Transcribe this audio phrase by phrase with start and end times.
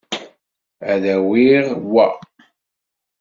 [0.91, 2.07] Ad awiɣ wa.